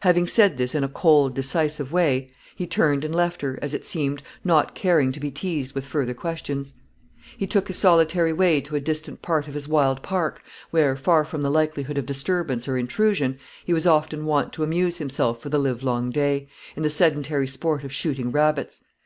Having 0.00 0.26
said 0.26 0.58
this 0.58 0.74
in 0.74 0.84
a 0.84 0.88
cold, 0.88 1.34
decisive 1.34 1.90
way, 1.92 2.28
he 2.54 2.66
turned 2.66 3.06
and 3.06 3.14
left 3.14 3.40
her, 3.40 3.58
as 3.62 3.72
it 3.72 3.86
seemed, 3.86 4.22
not 4.44 4.74
caring 4.74 5.10
to 5.12 5.18
be 5.18 5.30
teased 5.30 5.74
with 5.74 5.86
further 5.86 6.12
questions. 6.12 6.74
He 7.38 7.46
took 7.46 7.68
his 7.68 7.78
solitary 7.78 8.34
way 8.34 8.60
to 8.60 8.76
a 8.76 8.80
distant 8.82 9.22
part 9.22 9.48
of 9.48 9.54
his 9.54 9.66
wild 9.66 10.02
park, 10.02 10.42
where, 10.72 10.94
far 10.94 11.24
from 11.24 11.40
the 11.40 11.48
likelihood 11.48 11.96
of 11.96 12.04
disturbance 12.04 12.68
or 12.68 12.76
intrusion, 12.76 13.38
he 13.64 13.72
was 13.72 13.86
often 13.86 14.26
wont 14.26 14.52
to 14.52 14.62
amuse 14.62 14.98
himself 14.98 15.40
for 15.40 15.48
the 15.48 15.58
live 15.58 15.82
long 15.82 16.10
day, 16.10 16.48
in 16.76 16.82
the 16.82 16.90
sedentary 16.90 17.46
sport 17.46 17.82
of 17.82 17.92
shooting 17.94 18.30
rabbits. 18.30 18.82